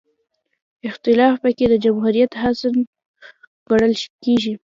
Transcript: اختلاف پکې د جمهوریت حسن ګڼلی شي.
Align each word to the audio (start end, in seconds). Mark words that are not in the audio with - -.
اختلاف 0.89 1.35
پکې 1.43 1.65
د 1.69 1.73
جمهوریت 1.85 2.31
حسن 2.41 2.75
ګڼلی 3.69 3.97
شي. 4.43 4.53